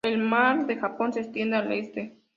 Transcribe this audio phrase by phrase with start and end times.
[0.03, 2.17] El mar de Japón se extiende al este.